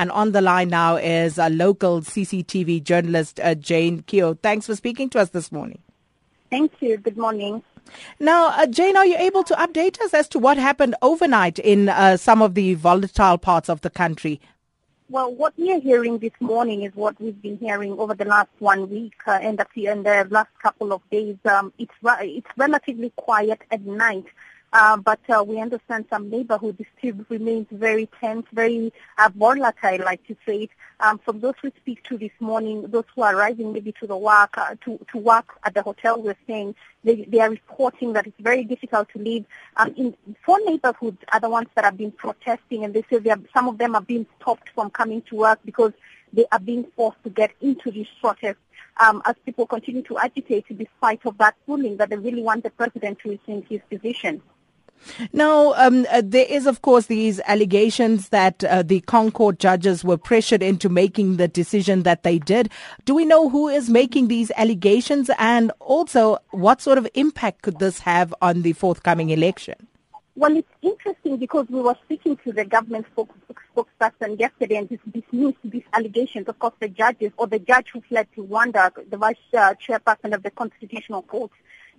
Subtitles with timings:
[0.00, 4.38] And on the line now is a local CCTV journalist, uh, Jane Keogh.
[4.42, 5.78] Thanks for speaking to us this morning.
[6.48, 6.96] Thank you.
[6.96, 7.62] Good morning.
[8.18, 11.90] Now, uh, Jane, are you able to update us as to what happened overnight in
[11.90, 14.40] uh, some of the volatile parts of the country?
[15.10, 18.48] Well, what we are hearing this morning is what we've been hearing over the last
[18.58, 21.36] one week uh, and, the, and the last couple of days.
[21.44, 24.24] Um, it's, it's relatively quiet at night.
[24.72, 30.20] Uh, but uh, we understand some neighborhood still remains very tense, very uh, volatile, like
[30.28, 30.70] you say it.
[31.00, 34.16] Um, from those we speak to this morning, those who are arriving maybe to the
[34.16, 38.26] work, uh, to, to work at the hotel, we're saying they, they are reporting that
[38.26, 39.44] it's very difficult to live.
[39.76, 43.30] Um, in four neighborhoods are the ones that have been protesting, and they say they
[43.30, 45.92] are, some of them are being stopped from coming to work because
[46.32, 48.58] they are being forced to get into these protests
[49.00, 52.70] um, as people continue to agitate despite of that ruling that they really want the
[52.70, 54.40] president to rescind his position.
[55.32, 60.18] Now, um, uh, there is, of course, these allegations that uh, the ConCourt judges were
[60.18, 62.70] pressured into making the decision that they did.
[63.04, 67.78] Do we know who is making these allegations and also what sort of impact could
[67.78, 69.74] this have on the forthcoming election?
[70.36, 75.58] Well, it's interesting because we were speaking to the government spokesperson yesterday and this dismissed
[75.64, 76.48] these allegations.
[76.48, 80.32] Of course, the judges or the judge who fled to Rwanda, the vice uh, chairperson
[80.34, 81.50] of the Constitutional Court,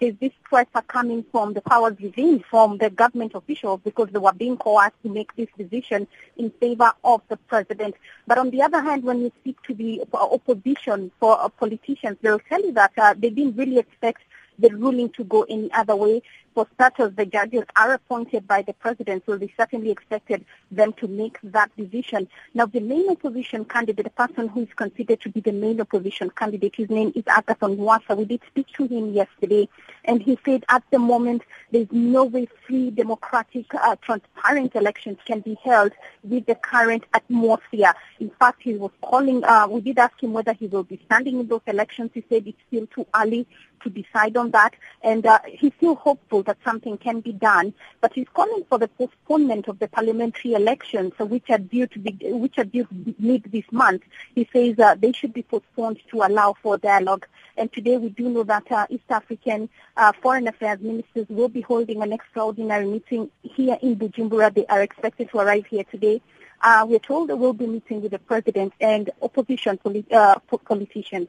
[0.00, 4.18] says these threats are coming from the powers within, from the government officials, because they
[4.18, 7.94] were being coerced to make this decision in favor of the president.
[8.26, 12.38] But on the other hand, when you speak to the opposition for uh, politicians, they'll
[12.40, 14.22] tell you that uh, they didn't really expect
[14.58, 16.22] the ruling to go any other way.
[16.56, 21.06] For starters, the judges are appointed by the president, so they certainly expected them to
[21.06, 22.28] make that decision.
[22.54, 26.30] Now, the main opposition candidate, the person who is considered to be the main opposition
[26.30, 28.16] candidate, his name is Agathon Rwasa.
[28.16, 29.68] We did speak to him yesterday,
[30.06, 35.40] and he said at the moment there's no way free, democratic, uh, transparent elections can
[35.40, 35.92] be held
[36.24, 37.92] with the current atmosphere.
[38.18, 41.38] In fact, he was calling, uh, we did ask him whether he will be standing
[41.38, 42.12] in those elections.
[42.14, 43.46] He said it's still too early
[43.82, 47.74] to decide on that, and uh, he's still hopeful that something can be done.
[48.00, 52.16] But he's calling for the postponement of the parliamentary elections, which are due to be
[52.32, 54.02] which are due to mid this month.
[54.34, 57.26] He says uh, they should be postponed to allow for dialogue.
[57.56, 61.62] And today we do know that uh, East African uh, foreign affairs ministers will be
[61.62, 64.52] holding an extraordinary meeting here in Bujumbura.
[64.54, 66.20] They are expected to arrive here today.
[66.62, 71.28] Uh, we're told they will be meeting with the president and opposition polit- uh, politicians.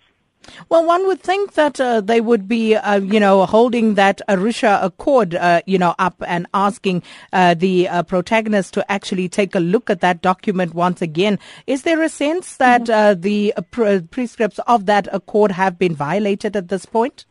[0.70, 4.84] Well, one would think that uh, they would be, uh, you know, holding that Arusha
[4.84, 7.04] Accord, uh, you know, up and asking
[7.34, 11.40] uh, the uh, protagonists to actually take a look at that document once again.
[11.66, 12.98] Is there a sense that mm-hmm.
[12.98, 17.26] Uh, the pre- prescripts of that accord have been violated at this point?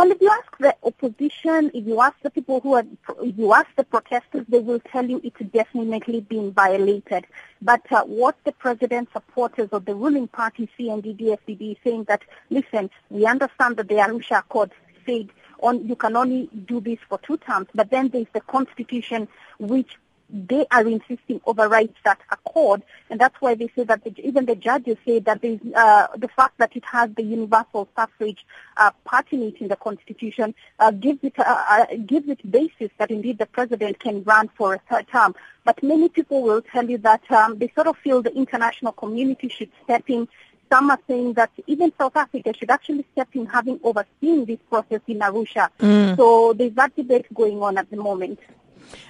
[0.00, 2.86] Well, if you ask the opposition, if you ask the people who are,
[3.22, 7.26] if you ask the protesters, they will tell you it's definitely being violated.
[7.60, 12.88] But uh, what the president's supporters of the ruling party, CNDD-FDD, is saying that, listen,
[13.10, 14.70] we understand that the Arusha Accord
[15.04, 15.28] said
[15.62, 19.28] on, you can only do this for two terms, but then there's the constitution
[19.58, 19.98] which
[20.32, 24.54] they are insisting overrides that accord, and that's why they say that the, even the
[24.54, 28.44] judges say that uh, the fact that it has the universal suffrage
[28.76, 32.90] uh, part in it in the constitution uh, gives it uh, uh, gives it basis
[32.98, 35.34] that indeed the president can run for a third term.
[35.64, 39.48] But many people will tell you that um, they sort of feel the international community
[39.48, 40.28] should step in
[40.70, 45.00] some are saying that even South Africa should actually step in having overseen this process
[45.08, 45.68] in Arusha.
[45.80, 46.16] Mm.
[46.16, 48.38] So there's that debate going on at the moment.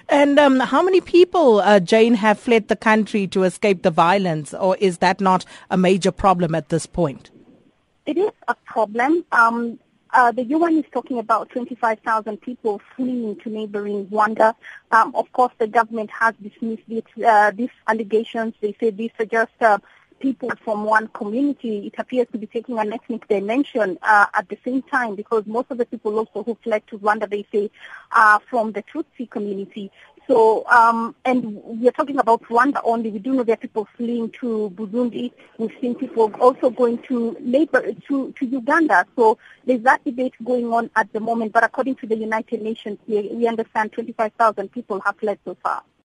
[0.09, 4.53] And um, how many people, uh, Jane, have fled the country to escape the violence,
[4.53, 7.31] or is that not a major problem at this point?
[8.05, 9.25] It is a problem.
[9.31, 9.79] Um,
[10.13, 14.55] uh, the UN is talking about 25,000 people fleeing to neighboring Rwanda.
[14.91, 18.53] Um, of course, the government has dismissed it, uh, these allegations.
[18.59, 19.51] They say these are just
[20.21, 24.57] people from one community, it appears to be taking an ethnic dimension uh, at the
[24.63, 27.71] same time because most of the people also who fled to Rwanda, they say,
[28.11, 29.91] are from the Tutsi community.
[30.27, 33.09] So, um, and we're talking about Rwanda only.
[33.09, 35.31] We do know there are people fleeing to Burundi.
[35.57, 39.05] We've seen people also going to neighbor to, to Uganda.
[39.15, 41.51] So there's that debate going on at the moment.
[41.51, 45.83] But according to the United Nations, we, we understand 25,000 people have fled so far.